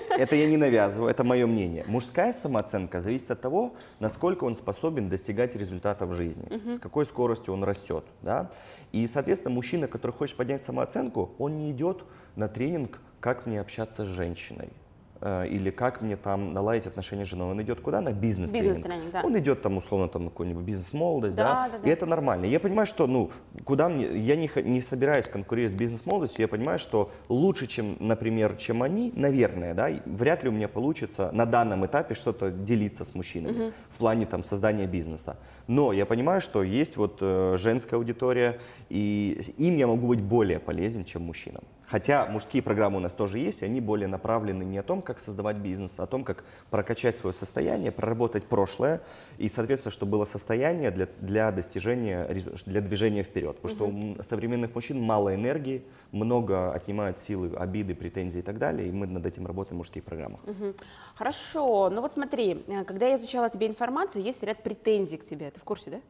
[0.09, 1.83] Это я не навязываю, это мое мнение.
[1.87, 7.55] Мужская самооценка зависит от того, насколько он способен достигать результата в жизни, с какой скоростью
[7.55, 8.03] он растет.
[8.21, 8.51] Да?
[8.91, 12.03] И, соответственно, мужчина, который хочет поднять самооценку, он не идет
[12.35, 14.69] на тренинг, как мне общаться с женщиной.
[15.21, 17.51] Э, Или как мне там наладить отношения с женой.
[17.51, 18.01] Он идет куда?
[18.01, 18.75] На бизнес-тренинг.
[18.75, 19.21] Бизнес-тренинг, да.
[19.23, 21.43] Он идет там условно там, какой-нибудь бизнес-молодость, да?
[21.43, 21.89] Да, да, да.
[21.89, 22.45] И это нормально.
[22.45, 23.31] Я понимаю, что, ну,
[23.63, 28.55] куда мне, я не, не собираюсь конкурировать с бизнес-молодостью, я понимаю, что лучше, чем, например,
[28.57, 33.15] чем они, наверное, да, вряд ли у меня получится на данном этапе что-то делиться с
[33.15, 35.37] мужчинами в плане там создания бизнеса.
[35.67, 40.59] Но я понимаю, что есть вот э, женская аудитория, и им я могу быть более
[40.59, 41.63] полезен, чем мужчинам.
[41.91, 45.57] Хотя мужские программы у нас тоже есть, они более направлены не о том, как создавать
[45.57, 49.01] бизнес, а о том, как прокачать свое состояние, проработать прошлое,
[49.37, 52.25] и, соответственно, чтобы было состояние для, для достижения,
[52.65, 53.57] для движения вперед.
[53.59, 58.87] Потому что у современных мужчин мало энергии, много отнимают силы, обиды, претензии и так далее,
[58.87, 60.39] и мы над этим работаем в мужских программах.
[61.15, 65.51] Хорошо, ну вот смотри, э, когда я изучала тебе информацию, есть ряд претензий к тебе.
[65.51, 66.01] Ты в курсе, да?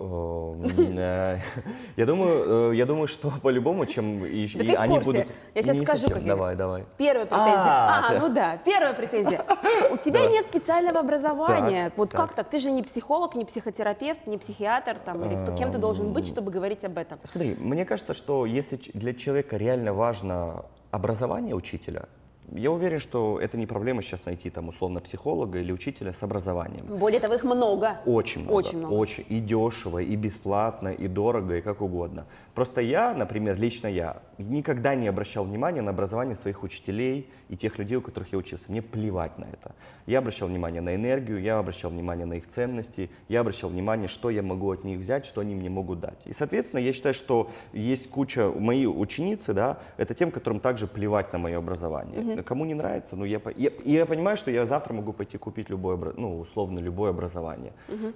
[0.00, 0.62] М,
[0.98, 1.38] э,
[1.96, 5.10] Я думаю, э, я думаю, что по-любому, чем и, Да и ты в они курсе.
[5.10, 5.26] будут.
[5.54, 6.18] Я Не скажу, совсем.
[6.18, 6.84] как Давай, давай.
[6.96, 7.54] Первая претензия.
[7.56, 9.44] А, А, ну да, первая претензия.
[9.90, 11.90] У тебя нет специального образования.
[11.90, 12.20] Так, вот так.
[12.20, 12.50] как так?
[12.50, 16.26] Ты же не психолог, не психотерапевт, не психиатр, там, или кто, кем ты должен быть,
[16.26, 17.18] чтобы говорить об этом?
[17.24, 22.08] Смотри, мне кажется, что если для человека реально важно образование учителя,
[22.54, 26.86] я уверен, что это не проблема сейчас найти там условно психолога или учителя с образованием.
[26.86, 28.00] Более того, их много.
[28.04, 28.54] Очень много.
[28.54, 28.92] Очень много.
[28.92, 29.26] Очень.
[29.28, 32.26] И дешево, и бесплатно, и дорого, и как угодно.
[32.54, 37.78] Просто я, например, лично я, никогда не обращал внимания на образование своих учителей и тех
[37.78, 38.70] людей, у которых я учился.
[38.70, 39.74] Мне плевать на это.
[40.06, 44.30] Я обращал внимание на энергию, я обращал внимание на их ценности, я обращал внимание, что
[44.30, 46.20] я могу от них взять, что они мне могут дать.
[46.26, 51.32] И, соответственно, я считаю, что есть куча, мои ученицы, да, это тем, которым также плевать
[51.32, 52.41] на мое образование.
[52.42, 55.96] Кому не нравится, ну я, я, я понимаю, что я завтра могу пойти купить любое,
[56.16, 57.72] ну, условно, любое образование.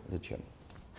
[0.09, 0.41] Зачем?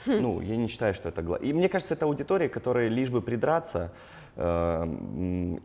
[0.06, 1.50] Ну, я не считаю, что это главное.
[1.50, 3.92] И мне кажется, это аудитория, которая лишь бы придраться.
[4.36, 4.86] э,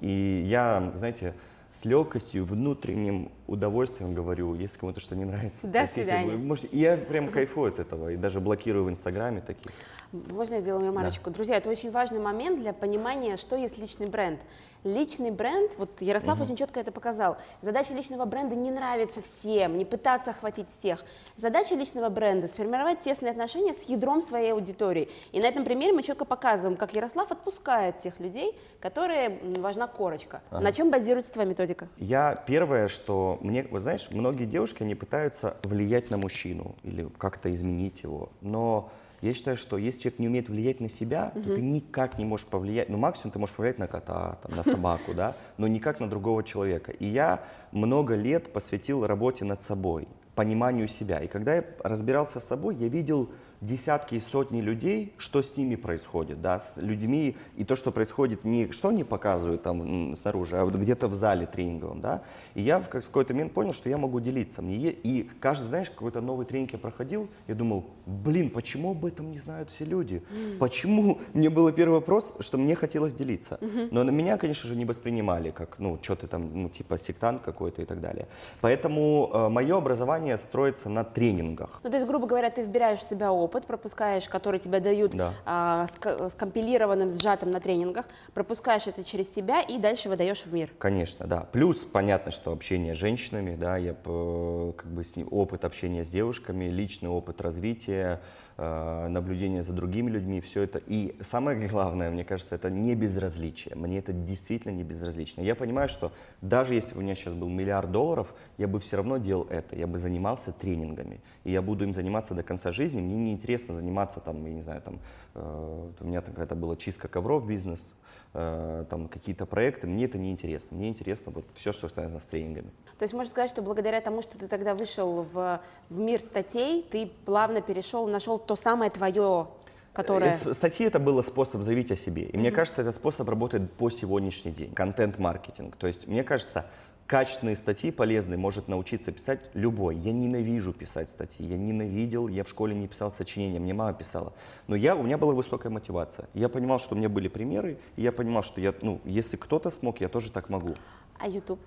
[0.00, 1.34] И я, знаете,
[1.74, 5.60] с легкостью, внутренним удовольствием говорю, если кому-то что не нравится.
[5.66, 6.30] До простите, свидания.
[6.30, 9.70] вы можете- я прям кайфую от этого, и даже блокирую в Инстаграме таких.
[10.12, 11.30] Можно я сделаю ремарочку?
[11.30, 14.38] Друзья, это очень важный момент для понимания, что есть личный бренд.
[14.84, 17.36] Личный бренд, вот Ярослав очень четко это показал.
[17.62, 21.04] Задача личного бренда не нравится всем, не пытаться охватить всех.
[21.36, 25.08] Задача личного бренда сформировать тесные отношения с ядром своей аудитории.
[25.30, 30.42] И на этом примере мы четко показываем, как Ярослав отпускает тех людей, которые важна корочка.
[30.50, 31.86] На чем базируется твоя методика?
[31.98, 37.52] Я первое, что мне, вы знаешь, многие девушки, они пытаются влиять на мужчину или как-то
[37.54, 38.90] изменить его, но
[39.22, 42.46] я считаю, что если человек не умеет влиять на себя, то ты никак не можешь
[42.46, 42.88] повлиять.
[42.88, 46.42] Ну, максимум ты можешь повлиять на кота, там, на собаку, да, но никак на другого
[46.42, 46.90] человека.
[46.90, 51.20] И я много лет посвятил работе над собой, пониманию себя.
[51.20, 53.30] И когда я разбирался с собой, я видел
[53.62, 58.44] десятки и сотни людей, что с ними происходит, да, с людьми, и то, что происходит
[58.44, 62.22] не что они показывают там снаружи, а вот где-то в зале тренинговом, да,
[62.54, 65.62] и я в как- в какой-то момент понял, что я могу делиться, мне, и каждый,
[65.64, 69.84] знаешь, какой-то новый тренинг я проходил, я думал, блин, почему об этом не знают все
[69.84, 70.22] люди,
[70.58, 73.58] почему, мне был первый вопрос, что мне хотелось делиться,
[73.92, 77.42] но на меня, конечно же, не воспринимали, как, ну, что ты там, ну, типа сектант
[77.42, 78.26] какой-то и так далее,
[78.60, 83.08] поэтому э, мое образование строится на тренингах, Ну, то есть, грубо говоря, ты вбираешь в
[83.08, 85.32] себя опыт, пропускаешь, который тебе дают Да.
[85.44, 90.70] а, ска- скомпилированным, сжатым на тренингах, пропускаешь это через себя и дальше выдаешь в мир.
[90.78, 91.46] Конечно, да.
[91.52, 96.08] Плюс понятно, что общение с женщинами, да, я как бы с ним, опыт общения с
[96.08, 98.20] девушками, личный опыт развития,
[98.56, 100.80] наблюдение за другими людьми, все это.
[100.86, 103.74] И самое главное, мне кажется, это не безразличие.
[103.74, 105.40] Мне это действительно не безразлично.
[105.42, 108.96] Я понимаю, что даже если бы у меня сейчас был миллиард долларов, я бы все
[108.96, 109.76] равно делал это.
[109.76, 111.20] Я бы занимался тренингами.
[111.44, 113.00] И я буду им заниматься до конца жизни.
[113.00, 114.98] Мне не интересно заниматься там, я не знаю, там, э,
[115.34, 117.86] у меня там когда-то было чистка ковров бизнес,
[118.34, 120.76] э, там какие-то проекты, мне это не интересно.
[120.76, 122.70] Мне интересно вот все, что связано с тренингами.
[122.98, 126.86] То есть можно сказать, что благодаря тому, что ты тогда вышел в, в мир статей,
[126.90, 129.48] ты плавно перешел, нашел то самое твое,
[129.92, 130.30] которое...
[130.30, 132.24] Э, Статьи это был способ заявить о себе.
[132.24, 134.72] И мне кажется, этот способ работает по сегодняшний день.
[134.74, 135.76] Контент-маркетинг.
[135.76, 136.66] То есть, мне кажется,
[137.06, 139.96] качественные статьи полезные может научиться писать любой.
[139.96, 141.46] Я ненавижу писать статьи.
[141.46, 144.32] Я ненавидел, я в школе не писал сочинения, мне мама писала.
[144.66, 146.28] Но я, у меня была высокая мотивация.
[146.34, 149.70] Я понимал, что у меня были примеры, и я понимал, что я, ну, если кто-то
[149.70, 150.74] смог, я тоже так могу.
[151.18, 151.60] А YouTube?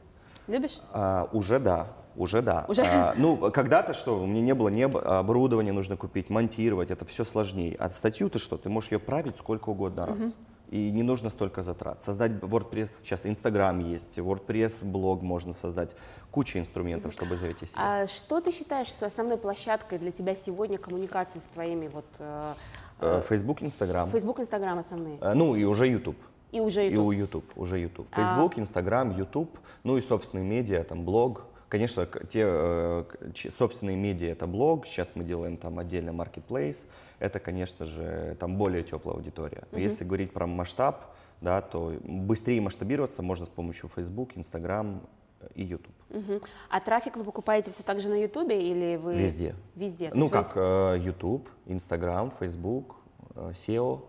[0.48, 0.80] Любишь?
[0.92, 2.66] А, уже да, уже да.
[2.68, 2.84] Уже?
[2.84, 7.06] А, ну, когда-то что, у меня не было ни об- оборудования, нужно купить, монтировать, это
[7.06, 7.76] все сложнее.
[7.80, 10.36] А статью ты что, ты можешь ее править сколько угодно раз.
[10.70, 12.04] И не нужно столько затрат.
[12.04, 15.96] Создать WordPress, сейчас Инстаграм есть, WordPress блог можно создать,
[16.32, 17.76] куча инструментов, чтобы заявить о себе.
[17.78, 22.54] А что ты считаешь основной площадкой для тебя сегодня коммуникации с твоими вот э,
[23.00, 25.18] Э, Facebook, Инстаграм, Facebook, Instagram основные?
[25.22, 26.18] Э, ну и уже YouTube.
[26.52, 27.06] И уже И YouTube.
[27.06, 28.08] у YouTube, уже YouTube.
[28.12, 31.46] А- Facebook, Instagram, YouTube, ну и собственные медиа, там блог.
[31.70, 33.04] Конечно, те э,
[33.50, 36.86] собственные медиа это блог, сейчас мы делаем там отдельно marketplace,
[37.20, 39.64] это, конечно же, там более теплая аудитория.
[39.72, 45.02] Но если говорить про масштаб, да, то быстрее масштабироваться можно с помощью Facebook, Instagram
[45.42, 45.96] э, и YouTube.
[46.10, 46.42] Мгм.
[46.70, 49.16] А трафик вы покупаете все так же на YouTube или вы...
[49.16, 49.56] Везде.
[49.76, 50.12] Везде.
[50.14, 52.96] Ну как, э, YouTube, Instagram, Facebook,
[53.36, 54.04] SEO,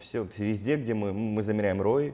[0.00, 2.12] все, везде, где мы, мы замеряем ROI.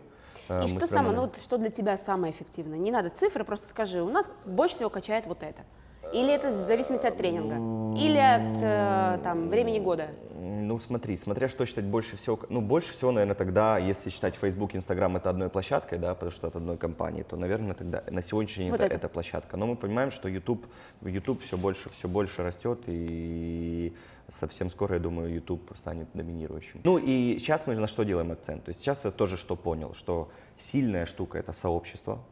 [0.49, 2.79] Э, И мы что самое, ну вот что для тебя самое эффективное?
[2.79, 5.63] Не надо цифры, просто скажи, у нас больше всего качает вот это.
[6.13, 7.57] Или это в зависимости от тренинга,
[8.01, 10.09] или от э, там, времени года.
[10.39, 14.75] Ну, смотри, смотря что считать больше всего, ну, больше всего, наверное, тогда, если считать Facebook,
[14.75, 18.65] Instagram это одной площадкой, да, потому что от одной компании, то, наверное, тогда на сегодняшний
[18.65, 18.97] день Вот это, это.
[18.97, 19.57] эта площадка.
[19.57, 20.67] Но мы понимаем, что YouTube,
[21.03, 23.93] YouTube все больше, все больше растет, и
[24.29, 26.81] совсем скоро, я думаю, YouTube станет доминирующим.
[26.85, 28.65] Ну, и сейчас мы на что делаем акцент?
[28.65, 32.25] То есть сейчас я тоже что понял, что сильная штука— это сообщество,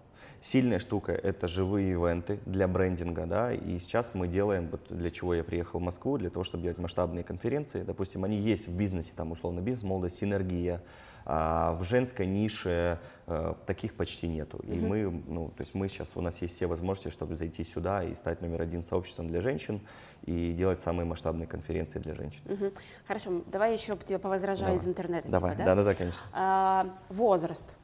[0.44, 5.32] Сильная штука– это живые ивенты для брендинга, да, и сейчас мы делаем, вот для чего
[5.32, 9.12] я приехал в Москву, для того, чтобы делать масштабные конференции, допустим, они есть в бизнесе,
[9.16, 10.82] там, условно, бизнес-молодость, синергия,
[11.26, 14.58] а в женской нише э, таких почти нету.
[14.58, 18.04] И мы, ну, то есть мы сейчас, у нас есть все возможности, чтобы зайти сюда
[18.04, 19.80] и стать номер один сообществом для женщин
[20.26, 22.40] и делать самые масштабные конференции для женщин.
[22.44, 22.72] Мгм.
[23.06, 24.82] Хорошо, давай еще тебе повозражаю Давай.
[24.82, 25.28] из интернета.
[25.28, 25.74] Давай, типа, да?
[25.74, 26.20] да-да-да, конечно.
[26.32, 27.76] А, возраст.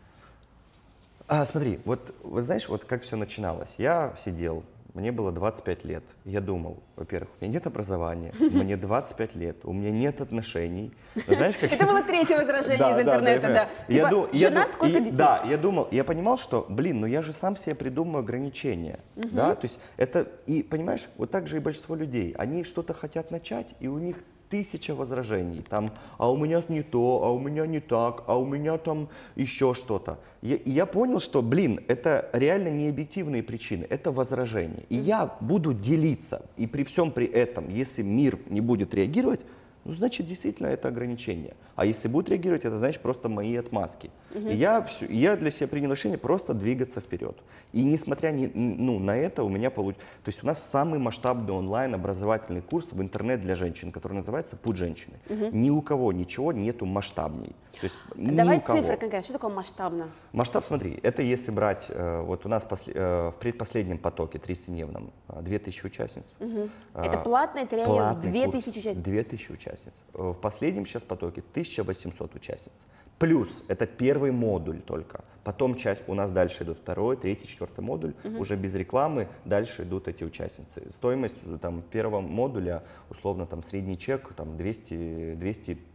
[1.27, 3.75] А, смотри, вот, вот знаешь, вот как все начиналось.
[3.79, 6.05] Я сидел, мне было 25 лет.
[6.25, 10.93] Я думал, во-первых, у меня нет образования, мне 25 лет, у меня нет отношений.
[11.27, 11.73] Но знаешь, как...
[11.73, 15.17] Это было третье возражение из интернета, да, Типа, женат, сколько детей?
[15.17, 19.55] Да, я думал, я понимал, что, блин, ну я же сам себе придумаю ограничения, да,
[19.55, 23.75] то есть это, и понимаешь, вот так же и большинство людей, они что-то хотят начать,
[23.81, 24.17] и у них
[24.51, 28.45] тысяча возражений, там, а у меня не то, а у меня не так, а у
[28.45, 30.19] меня там еще что-то.
[30.43, 34.85] Я- я понял, что, блин, это реально не объективные причины, это возражения.
[34.89, 39.41] И я буду делиться, и при всем при этом, если мир не будет реагировать,
[39.85, 41.55] ну, значит, действительно это ограничение.
[41.75, 44.11] А если будет реагировать, это значит просто мои отмазки.
[44.35, 47.37] И я, я для себя принял решение просто двигаться вперед.
[47.73, 50.05] И несмотря ни, ну, на это, у меня получилось...
[50.25, 54.77] То есть у нас самый масштабный онлайн-образовательный курс в интернет для женщин, который называется «Путь
[54.77, 55.15] женщины».
[55.29, 57.55] Ни у кого ничего нету масштабней.
[57.73, 58.81] То есть ни Давай у кого.
[58.81, 59.23] цифры конкретно.
[59.25, 60.09] Что такое масштабно?
[60.33, 65.13] Масштаб, смотри, это если брать, э, вот у нас после- э, в предпоследнем потоке 30-дневном
[65.29, 66.25] э, 2000 участниц.
[66.41, 69.05] Это А, платное тренинг, Платный 2000 курс, участниц.
[69.05, 70.05] 2000 участниц.
[70.15, 72.87] Э, В последнем сейчас потоке 1800 участниц.
[73.21, 75.25] Плюс, это первый модуль только.
[75.45, 78.15] Потом часть, у нас дальше идут второй, третий, четвертый модуль.
[78.39, 80.91] Уже без рекламы дальше идут эти участницы.
[80.91, 84.95] Стоимость э, там, первого модуля, условно, там, средний чек там, 200,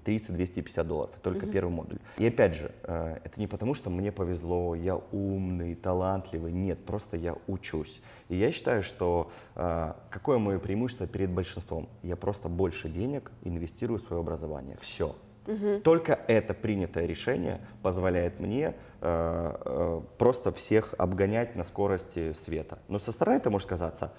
[0.05, 1.15] 230-250 долларов.
[1.23, 1.97] Только первый модуль.
[2.19, 6.51] И опять же, э, это не потому, что мне повезло, я умный, талантливый.
[6.51, 8.01] Нет, просто я учусь.
[8.29, 11.89] И я считаю, что э, какое мое преимущество перед большинством?
[12.03, 14.77] Я просто больше денег инвестирую в свое образование.
[14.79, 15.15] Все.
[15.83, 22.79] Только это принятое решение позволяет мне э, э, просто всех обгонять на скорости света.
[22.87, 24.11] Но со стороны это может казаться,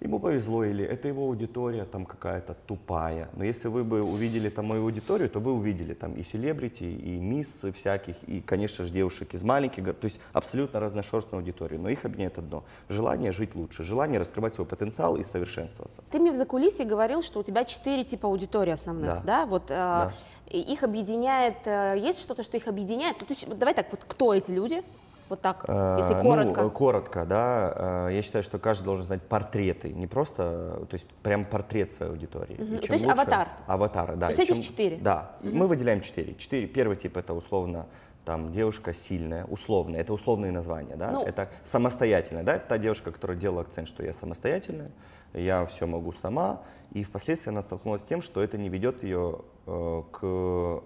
[0.00, 3.28] ему повезло или это его аудитория там какая-то тупая.
[3.34, 7.18] Но если вы бы увидели там мою аудиторию, то вы увидели там и селебрити, и
[7.18, 10.00] мисс всяких, и, конечно же, девушек из маленьких городов.
[10.00, 11.80] То есть абсолютно разношерстную аудиторию.
[11.80, 16.02] Но их объединяет одно– желание жить лучше, желание раскрывать свой потенциал и совершенствоваться.
[16.10, 19.22] Ты мне в закулисье говорил, что у тебя четыре типа аудитории основных, да?
[19.24, 19.46] Да.
[19.46, 20.12] Вот э, Да.
[20.50, 23.16] их объединяет, э, есть что-то, что их объединяет?
[23.20, 24.82] Ну, вот давай так, вот кто эти люди?
[25.28, 26.62] Вот так, если Э, коротко.
[26.62, 28.06] Ну, э, коротко, да.
[28.08, 31.92] Э, Я считаю, что каждый должен знать портреты, не просто, э, то есть прям портрет
[31.92, 32.56] своей аудитории.
[32.56, 33.48] Чем То есть аватар.
[33.66, 34.26] Аватары, да.
[34.28, 34.96] То есть этих четыре?
[34.98, 35.32] Да.
[35.42, 36.34] Мы выделяем четыре.
[36.34, 36.66] Четыре.
[36.66, 37.86] Первый тип это условно
[38.24, 41.22] там девушка сильная, условная, это условные названия, да, Ну.
[41.24, 44.90] это самостоятельная, да, это та девушка, которая делала акцент, что я самостоятельная,
[45.32, 46.60] я все могу сама,
[46.92, 50.80] и впоследствии она столкнулась с тем, что это не ведет ее э, к э,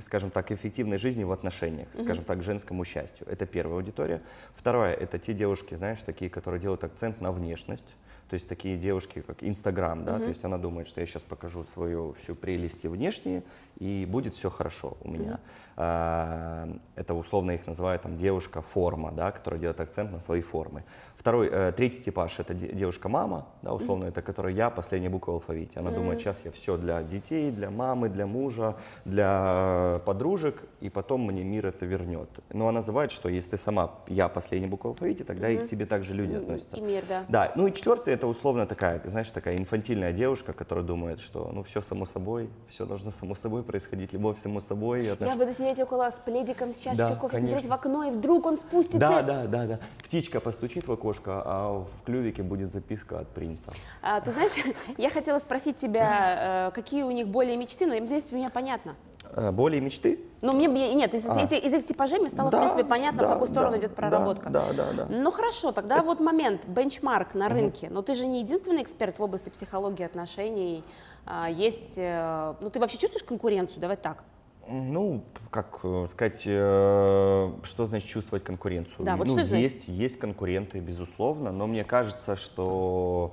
[0.00, 3.26] скажем так, эффективной жизни в отношениях, скажем так, женскому счастью.
[3.28, 4.22] Это первая аудитория.
[4.54, 7.96] Второе, это те девушки, знаешь, такие, которые делают акцент на внешность.
[8.28, 11.62] То есть такие девушки, как Инстаграм, да, то есть она думает, что я сейчас покажу
[11.62, 13.44] свою всю прелесть и внешние,
[13.78, 15.38] и будет все хорошо у меня.
[15.78, 20.84] А, это условно их называют там девушка-форма, да, которая делает акцент на свои формы.
[21.16, 25.34] Второй, э, третий типаж это де- девушка-мама, да, условно, это которая я, последняя буква в
[25.34, 25.78] алфавите.
[25.78, 30.88] Она думает, сейчас я все для детей, для мамы, для мужа, для э, подружек, и
[30.88, 32.28] потом мне мир это вернет.
[32.52, 35.66] Но она называет, что если ты сама я, последняя буква в алфавите, тогда и к
[35.68, 36.76] тебе также люди относятся.
[36.76, 37.24] И мир, да.
[37.28, 41.62] Да, ну и четвертый это условно такая, знаешь, такая инфантильная девушка, которая думает, что ну
[41.62, 45.06] все само собой, все должно само собой происходить, любовь само собой.
[45.06, 47.68] отнош- Я буду сидеть около с пледиком, с чашечкой Да, кофе, смотреть конечно.
[47.70, 48.98] в окно, и вдруг он спустится.
[48.98, 49.78] Да, да, да, да.
[50.04, 53.70] Птичка постучит в окошко, а в клювике будет записка от принца.
[54.02, 54.52] А, ты знаешь,
[54.98, 58.94] я хотела спросить тебя, э, какие у них более мечты, но здесь у меня понятно.
[59.36, 60.18] Э, Боли и мечты?
[60.40, 61.38] Ну, мне, нет, из, А.
[61.42, 63.78] из- из этих типажей мне стало, в Да, принципе, понятно, да, в какую сторону да,
[63.78, 64.48] идет проработка.
[64.48, 65.06] Да, да, да.
[65.10, 67.88] Ну хорошо, тогда вот момент, бенчмарк на рынке.
[67.90, 70.82] Но ты же не единственный эксперт в области психологии отношений.
[71.26, 73.78] А, Есть, э, ну ты вообще чувствуешь конкуренцию?
[73.80, 74.24] Давай так.
[74.68, 79.04] Ну, как э, сказать, э, что значит чувствовать конкуренцию?
[79.04, 79.64] Да, вот ну, что это значит?
[79.64, 83.32] есть, есть конкуренты, безусловно, но мне кажется, что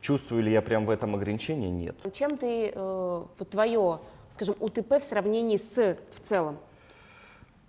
[0.00, 1.68] чувствую ли я прям в этом ограничении?
[1.70, 1.96] Нет.
[2.12, 3.98] Чем ты, э, вот твое,
[4.34, 6.58] скажем, УТП в сравнении с в целом?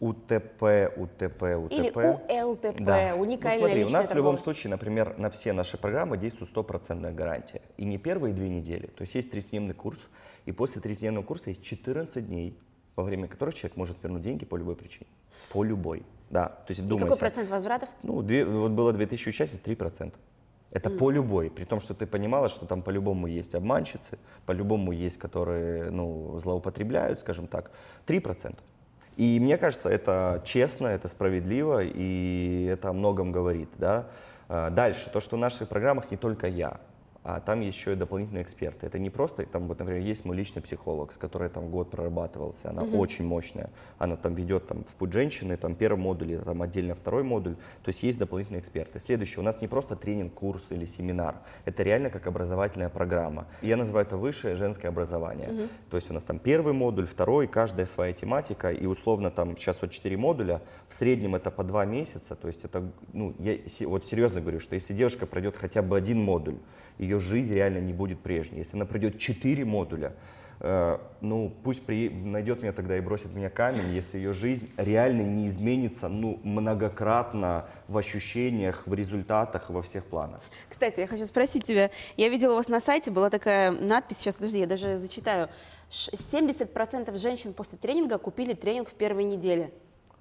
[0.02, 1.72] УТП, УТП, УТП.
[1.72, 3.16] Или УЛТП, Да.
[3.16, 7.14] уникальная ну, смотри, у нас в любом случае, например, на все наши программы действует стопроцентная
[7.14, 7.62] гарантия.
[7.78, 8.88] И не первые две недели.
[8.88, 10.00] То есть есть 30-дневный курс,
[10.46, 12.58] и после 30-дневного курса есть 14 дней,
[12.98, 15.08] во время которых человек может вернуть деньги по любой причине.
[15.52, 16.04] По любой.
[16.30, 17.28] Да, то есть И думай какой себе.
[17.30, 17.90] процент возвратов?
[18.04, 20.14] Ну, две- вот было 2000 участниц, 3%.
[20.76, 25.18] Это по любой, при том, что ты понимала, что там по-любому есть обманщицы, по-любому есть,
[25.18, 27.72] которые ну, злоупотребляют, скажем так,
[28.08, 28.58] 3%.
[29.16, 33.70] И мне кажется, это честно, это справедливо, и это о многом говорит.
[33.78, 34.08] Да?
[34.50, 36.82] А, Дальше, то, что в наших программах не только я,
[37.26, 38.86] а там еще и дополнительные эксперты.
[38.86, 42.70] Это не просто, там, вот, например, есть мой личный психолог, с которой там год прорабатывался,
[42.70, 46.94] она очень мощная, она там ведет там, в путь женщины, там первый модуль, там отдельно
[46.94, 49.00] второй модуль, то есть есть дополнительные эксперты.
[49.00, 53.48] Следующее, у нас не просто тренинг, курс или семинар, это реально как образовательная программа.
[53.64, 55.68] Я называю это высшее женское образование.
[55.90, 59.82] То есть у нас там первый модуль, второй, каждая своя тематика, и условно там сейчас
[59.82, 63.58] вот 4 модуля, в среднем это по 2 месяца, то есть это, ну, я
[63.88, 66.58] вот серьезно говорю, что если девушка пройдет хотя бы один модуль,
[66.98, 68.60] ее жизнь реально не будет прежней.
[68.60, 70.14] Если она пройдет 4 модуля,
[70.60, 72.10] э, ну пусть при...
[72.10, 77.66] найдет меня тогда и бросит меня камень, если ее жизнь реально не изменится ну, многократно
[77.88, 80.42] в ощущениях, в результатах, во всех планах.
[80.70, 84.36] Кстати, я хочу спросить тебя, я видела у вас на сайте, была такая надпись, сейчас,
[84.36, 85.50] подожди, я даже зачитаю.
[85.92, 89.72] Ш- 70% женщин после тренинга купили тренинг в первой неделе.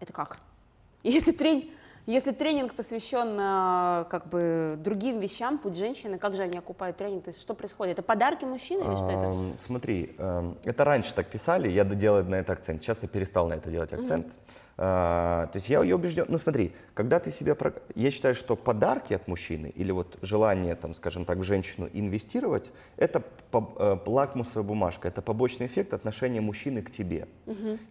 [0.00, 0.38] Это как?
[1.02, 1.70] Если, трени-
[2.06, 7.24] если тренинг посвящен а, как бы другим вещам, путь женщины, как же они окупают тренинг?
[7.24, 7.94] То есть что происходит?
[7.94, 9.62] Это подарки мужчины или что это?
[9.62, 12.82] Смотри, эм, это раньше так писали, я делал на это акцент.
[12.82, 14.26] Сейчас я перестал на это делать акцент.
[14.76, 17.56] А, То есть я, я убежден, ну смотри, когда ты себя,
[17.94, 22.72] я считаю, что подарки от мужчины или вот желание, там, скажем так, в женщину инвестировать,
[22.96, 27.28] это по- э, лакмусовая бумажка, это побочный эффект отношения мужчины к тебе.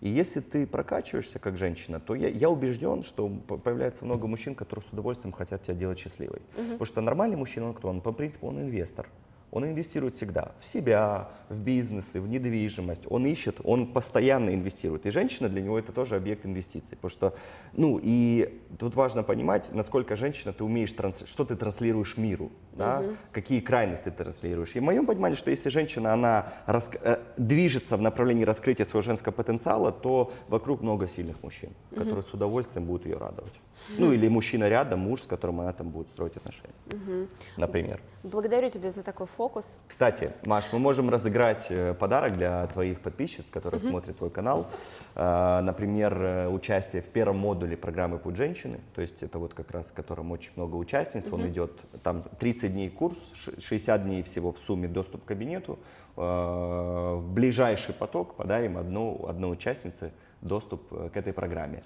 [0.01, 4.85] И если ты прокачиваешься как женщина, то я, я убежден, что появляется много мужчин, которые
[4.85, 6.41] с удовольствием хотят тебя делать счастливой.
[6.55, 7.87] Потому что нормальный мужчина, он кто?
[7.87, 9.07] Он по принципу, он инвестор.
[9.53, 13.03] Он инвестирует всегда в себя, в бизнесы, в недвижимость.
[13.07, 15.05] Он ищет, он постоянно инвестирует.
[15.05, 16.97] И женщина для него это тоже объект инвестиций.
[16.97, 17.33] Потому что,
[17.73, 21.23] ну, и тут важно понимать, насколько женщина ты умеешь, транс...
[21.27, 23.03] что ты транслируешь миру, да?
[23.31, 24.75] какие крайности ты транслируешь.
[24.75, 29.03] И в моем понимании, что если женщина, она раск- э, движется в направлении раскрытия своего
[29.03, 33.53] женского потенциала, то вокруг много сильных мужчин, которые с удовольствием будут ее радовать.
[33.99, 38.01] Ну, или мужчина рядом, муж, с которым она там будет строить отношения, например.
[38.23, 39.75] Благодарю тебя за такой фокус.
[39.89, 44.67] Кстати, Маш, мы можем разыграть э, подарок для твоих подписчиц, которые смотрят твой канал.
[45.15, 48.79] Э, Например, э, участие в первом модуле программы «Путь женщины».
[48.95, 51.25] То есть это вот как раз, в котором очень много участниц.
[51.31, 51.71] Он идет,
[52.03, 55.77] там 30 дней курс, ш- 60 дней всего в сумме доступ к кабинету.
[56.15, 61.83] В ближайший поток подарим одну, одной участнице доступ к этой программе.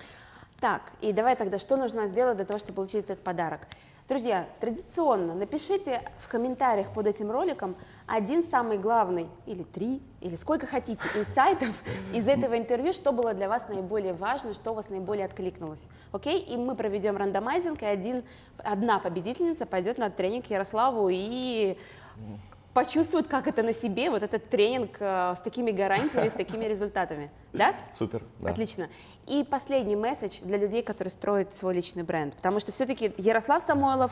[0.60, 3.62] Так, и давай тогда, что нужно сделать для того, чтобы получить этот подарок?
[4.08, 10.66] Друзья, традиционно напишите в комментариях под этим роликом один самый главный, или три, или сколько
[10.66, 11.76] хотите, инсайтов
[12.14, 15.86] из этого интервью, что было для вас наиболее важно, что у вас наиболее откликнулось.
[16.14, 16.40] Окей?
[16.40, 18.24] И мы проведем рандомайзинг, и один,
[18.60, 21.78] одна победительница пойдет на тренинг Ярославу и
[22.78, 27.32] почувствует, как это на себе, вот этот тренинг э, с такими гарантиями, с такими результатами.
[27.52, 27.74] Да?
[27.98, 28.22] Супер.
[28.38, 28.52] да.
[28.52, 28.88] Отлично.
[29.26, 32.36] И последний месседж для людей, которые строят свой личный бренд.
[32.36, 34.12] Потому что все-таки Ярослав Самойлов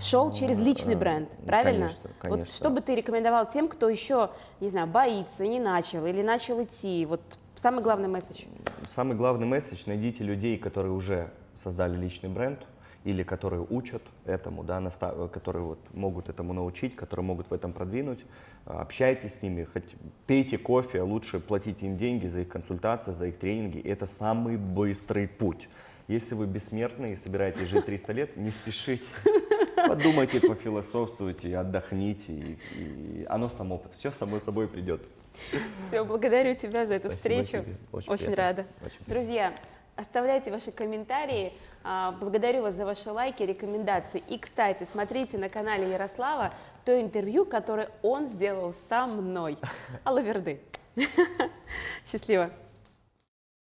[0.00, 1.88] шел через личный бренд, правильно?
[1.88, 2.54] конечно, Вот конечно.
[2.54, 7.04] что бы ты рекомендовал тем, кто еще, не знаю, боится, не начал или начал идти?
[7.04, 7.20] Вот
[7.54, 8.44] самый главный месседж.
[8.88, 11.30] Самый главный месседж– найдите людей, которые уже
[11.62, 12.60] создали личный бренд
[13.06, 17.72] или которые учат этому, да, наста- которые вот могут этому научить, которые могут в этом
[17.72, 18.18] продвинуть.
[18.66, 19.94] А, Общайтесь с ними, хоть
[20.26, 23.78] пейте кофе, а лучше платите им деньги за их консультации, за их тренинги.
[23.80, 25.68] Это самый быстрый путь.
[26.08, 29.04] Если вы бессмертны и собираетесь жить 300 лет, не спешите.
[29.88, 35.00] Подумайте, пофилософствуйте, отдохните, и, и оно само, все само собой придет.
[35.88, 37.64] Все, благодарю тебя за эту Спасибо встречу.
[37.64, 37.76] тебе.
[37.92, 38.42] Очень Очень приятно.
[38.42, 38.66] рада.
[38.84, 39.14] Очень приятно.
[39.14, 39.52] Друзья,
[39.96, 41.52] оставляйте ваши комментарии.
[41.82, 44.22] А, Благодарю вас за ваши лайки, рекомендации.
[44.28, 46.52] И, кстати, смотрите на канале Ярослава
[46.84, 49.58] то интервью, которое он сделал со мной.
[50.04, 50.60] Алла Верды.
[52.06, 52.50] Счастливо.